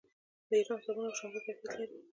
د 0.49 0.51
ایران 0.59 0.79
صابون 0.85 1.05
او 1.07 1.17
شامپو 1.19 1.39
کیفیت 1.45 1.71
لري. 1.77 1.97